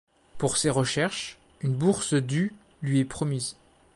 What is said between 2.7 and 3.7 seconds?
lui est promise.